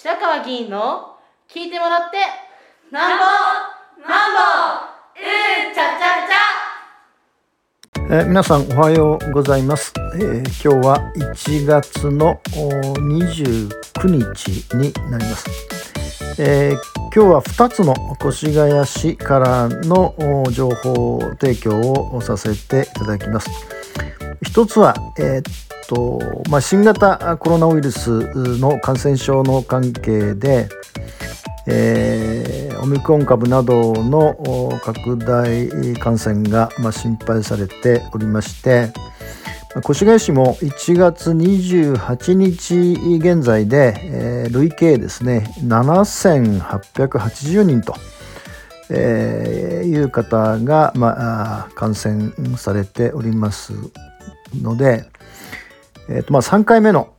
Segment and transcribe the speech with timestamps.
[0.00, 1.16] 白川議員の
[1.52, 2.18] 聞いてもらって
[2.92, 3.24] なんぼ
[4.08, 4.38] なんぼ
[5.18, 13.66] うんちゃちゃちゃ、えー、皆さんおはようございます、えー、今日は1月の29
[14.06, 16.76] 日になります、えー、
[17.06, 17.92] 今日は2つの
[18.24, 20.14] 越谷市からの
[20.52, 23.50] 情報提供をさせていただきます。
[24.42, 26.20] 一つは、えーと
[26.50, 28.20] まあ、新型コロナウイルス
[28.58, 30.68] の感染症の関係で、
[31.66, 35.68] えー、オミクロン株などの拡大
[35.98, 38.92] 感染が、まあ、心配されておりまして
[39.76, 47.94] 越谷市も1月28日現在で、えー、累計ですね7880人と、
[48.90, 53.72] えー、いう方が、まあ、感染されております
[54.62, 55.04] ので、
[56.10, 57.12] えーとまあ、3回目の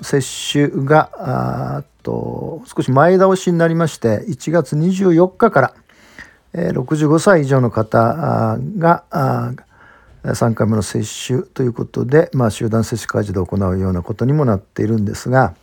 [0.00, 5.74] 接種があと少し前倒しになりまして1月24日から、
[6.54, 9.52] えー、65歳以上の方があ
[10.24, 15.54] 3回目の接種ということで、まあ、集団接種会場で行うようなことにもなっているんですが、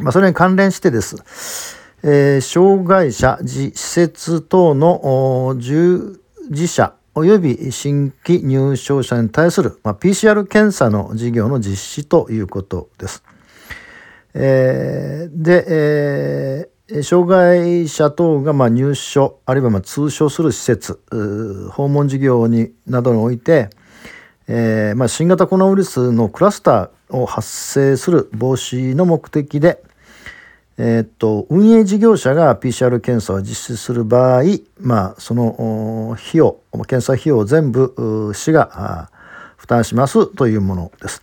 [0.00, 13.22] まあ、それに関連してです、えー、障害者自施設等の従事者及び新規入賞者に対する、まあ、PCR 検査の事業の実施ということです。
[14.34, 21.00] えー、で、えー、障害者等がまあ入所あるいはまあ通所する施設
[21.72, 23.70] 訪問事業になどにおいて、
[24.46, 29.82] えーまあ、新型コロナウイルスのクラスターを発生する防止の目的で、
[30.78, 34.42] えー、っと運営事業者が PCR 検査を実施する場合、
[34.78, 39.10] まあ、その費用検査費用を全部市が
[39.56, 41.22] 負担しますというものです。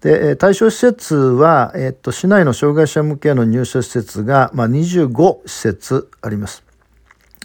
[0.00, 6.62] で対象施設は、えっと、市内の障害者向けの入所施設が、まあ、25施設あります。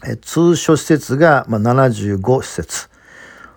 [0.07, 2.89] え通所施設が、まあ、75施設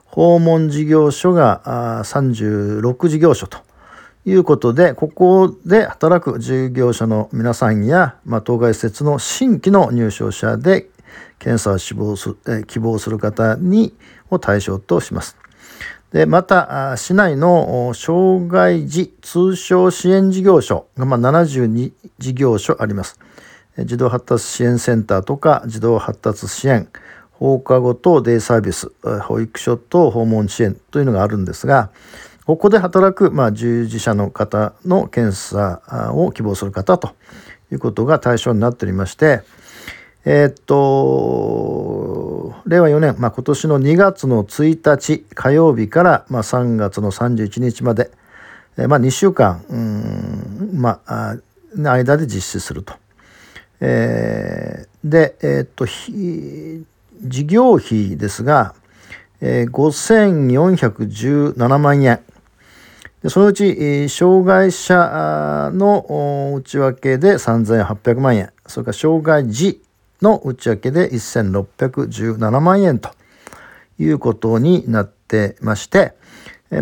[0.06, 3.58] 訪問事業所があ36事業所と
[4.28, 10.90] いうことでここで働く事業者の皆さんや、まあ、当該施設の新規の入所者で
[11.38, 13.94] 検査を希望するえ希望する方に
[14.30, 15.36] を対象とします。
[16.12, 23.18] でまた市内の障害児通商支援事業所が、まあ、72事業所あります。
[23.78, 26.88] 児童発達支援センターとか児童発達支援
[27.32, 28.90] 放課後等デイサービス
[29.22, 31.90] 保育所等訪問支援というのがあるんですが
[32.48, 35.82] ここで働く、まあ、従事者の方の検査
[36.14, 37.14] を希望する方と
[37.70, 39.42] いうことが対象になっておりまして
[40.24, 48.10] えー、っと令和4年、まあ、今年の2月の1日火曜日から、まあ、3月の31日まで、
[48.78, 51.36] えー、まあ、2週間うん、まあ、
[51.76, 52.94] の間で実施すると。
[53.80, 56.86] えー、で、えー、っと事
[57.44, 58.74] 業費ですが、
[59.42, 62.20] えー、5417万円。
[63.22, 68.52] でそのうち、障害者の内訳で3800万円。
[68.66, 69.82] それから障害児
[70.22, 73.10] の内訳で1617万円と
[73.98, 76.14] いうことになってまして、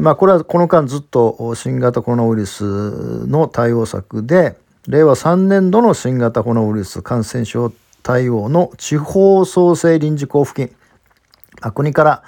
[0.01, 4.59] まあこれはこの間ずっと新型コロナウイルスの対応策で
[4.89, 7.73] 令和3年度の新型コロナウイルス感染症
[8.03, 12.23] 対応の地方創生臨時交付金、国から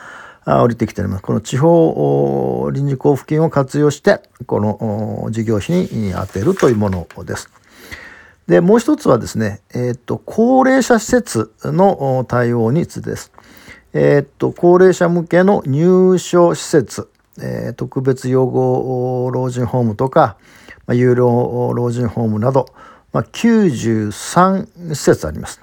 [0.56, 7.50] 降りてきておりますこの地方臨時交付金を活用してこの事業費に充てるというものです。
[8.48, 13.30] で、もう一つはですね、えっ、と、高齢者施設の対応についてです。
[13.92, 20.38] えっ、と、高齢者向けの入所施設、えー、特別養護老人ホームとか、
[20.86, 22.66] まあ、有料老人ホームなど、
[23.12, 25.60] まあ、93施設あります。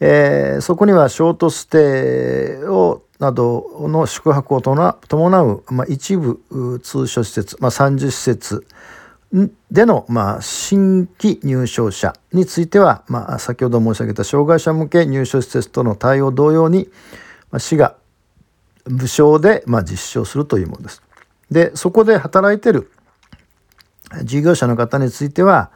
[0.00, 6.40] えー、そこにはショートステイをなどの宿泊を伴う、まあ、一部
[6.82, 8.66] 通所施設、まあ、30施設
[9.70, 16.88] での、まあ、新規入賞者については、まあ、先ほど申し上げた障害者向け入所施設との対応同様に、
[17.50, 17.96] まあ、市が
[18.86, 21.02] 無償で、まあ、実施をするというものです。
[21.50, 22.90] でそこで働いてる
[24.24, 25.70] 事業者の方については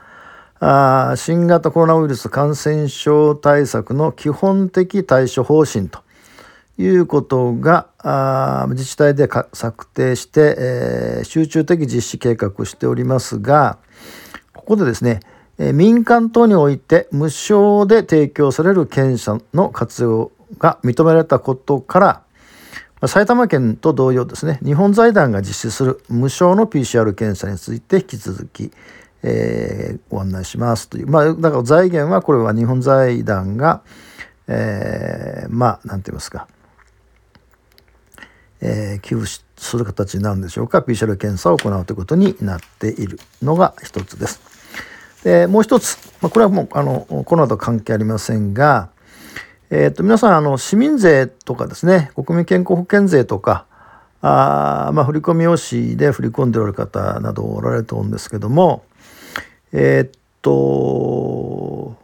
[0.66, 6.00] あ新型コロナウイルス感染症対策の基本的対処方針と
[6.78, 13.76] いうことがあ自治体で策定して、えー、集中的実施計画をしておりますが
[14.54, 15.20] ここでですね、
[15.58, 22.22] えー、民間等において無償で提供される検査の活用が認められたことから
[23.06, 28.72] 埼玉県と同様ですね日本財団が実施する無償の PCR 検査について引き続き
[29.26, 31.06] えー、ご案内しますという。
[31.06, 33.82] まあ、だから財源はこれは日本財団が、
[34.46, 36.46] えー、まあ、なんて言いますか、
[38.60, 39.26] えー、寄付
[39.56, 44.40] する形になるんでしょうか PCR 検査を行うということになっているのが一つです。
[45.24, 48.90] でもう一つ、まあ、これはもうあのコロナと関係ありませんが、
[49.70, 53.64] えー、と皆さんあの市民税とかですね国民健康保険税とか
[54.20, 58.84] あ、まあ、振込用紙で振り込んでおる方などおられると思うんですけども
[59.74, 60.10] えっ、
[60.40, 61.96] と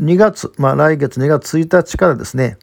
[0.00, 2.56] 2月、まあ、来月2月1日からですね、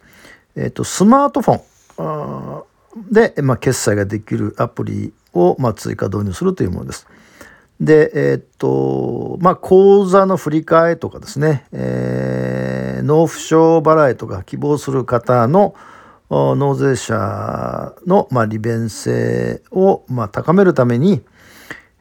[0.55, 2.63] えっ、とスマートフォン
[3.11, 7.07] で、まあ、決済ができるアプリを、まあ、追加導入するというものです。
[7.79, 15.75] で、えー、っと、まあ、口座の振り替えとかですね、えー、納付書払いとか希望する方の
[16.29, 21.21] 納税者の、まあ、利便性を、まあ、高めるために、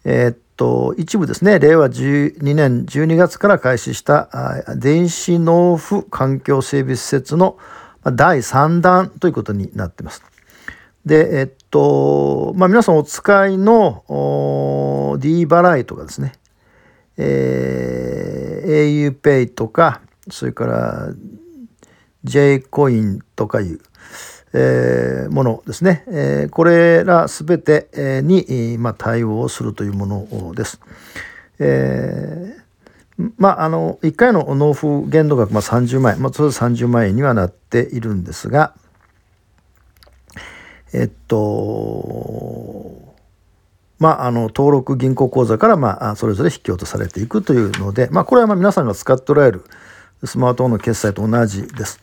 [0.05, 4.29] えー、っと、一部ですね、令和12年12月から開始した
[4.77, 7.59] 電子納付環境整備施設の
[8.05, 10.23] 第3弾ということになってます。
[11.05, 14.05] で、えっと、まあ、皆さんお使いの
[15.19, 16.33] D 払いとかですね、
[17.17, 21.09] えー、auPay とか、それから
[22.25, 23.81] J コインとかいう、
[24.57, 27.89] えー、ものですね、えー、これらすべて
[28.23, 30.81] に、まあ、対応するというものです。
[31.59, 38.75] えー、まあ、あの、1回の納付限度額、まあ、30万円、まあ、それ30万円にはなっているんですが、
[40.93, 42.95] えっと、
[43.99, 49.65] まあ、あの、登録銀行口座から、まあ、それぞれ引き落とされていくというので、まあ、これはまあ皆さんが使っておられる
[50.23, 52.01] スマートフォンの決済と同じです。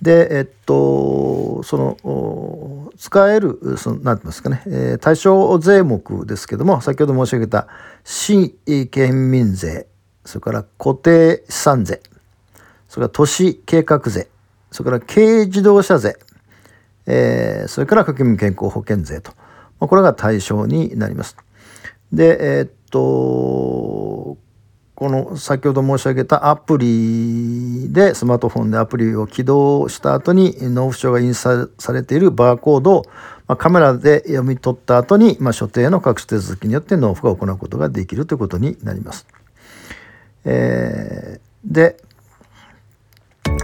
[0.00, 7.66] で、えっと、その、使える、その、なんて言いますかね、えー、対象税目ですけども、先ほど申し上げた、
[8.04, 8.50] 市
[8.90, 9.88] 県民税、
[10.24, 12.00] それから固定資産税、
[12.88, 14.28] それから都市計画税、
[14.70, 16.16] それから軽自動車税、
[17.06, 19.32] えー、それから国民健康保険税と、
[19.80, 21.36] まあ、これが対象になります。
[22.12, 24.36] で、え、っと、
[24.98, 33.04] この先ほど申し上げたアプリでスマートフォンでアプリを起動した後に納付書が印刷されているバーコードを、
[33.46, 39.28] ま、カメラで読み取った後に、ま、所定の各種手続きによって納付が行うことができるということになります。
[40.44, 42.02] えー、で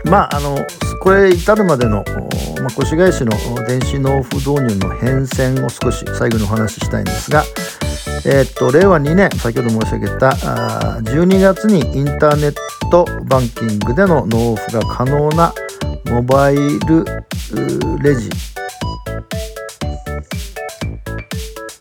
[0.04, 0.56] まああの
[1.02, 2.04] これ至るまでの、
[2.62, 3.32] まあ、越谷市の
[3.66, 7.42] 電子納付導入の変遷を少し最後にお話ししたいんですが、
[8.26, 12.54] えー、っと令和2年先ほど申し上げた12月にインターネッ
[12.90, 15.52] トバンキングでの納付が可能な
[16.06, 17.04] モバイル
[18.02, 18.30] レジ。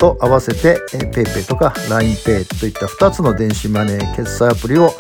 [0.03, 4.91] と合わせて PayPay とか LINEPay といった2つの電子マネー決済アプリを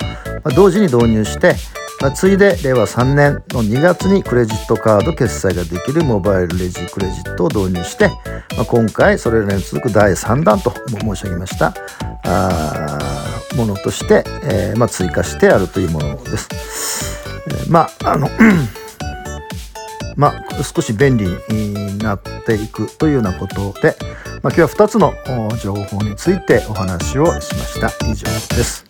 [0.55, 1.55] 同時に導入して
[2.03, 8.09] まあ、次いで令和3年の2月にクレジットカード決済ができるモバイルレジクレジットを導入して、
[8.57, 11.73] まあ、今回それらに続く第3弾と申し上げました
[12.25, 12.99] あ
[13.55, 17.23] ものとして、えー、まあ、追加してあるというものです。
[17.47, 18.29] えー、まああの
[20.17, 23.95] まあ、少し便利になっていくというようなことで、
[24.41, 25.13] まあ、今日は2つの
[25.57, 27.87] 情報についてお話をしました。
[28.05, 28.85] 以上です。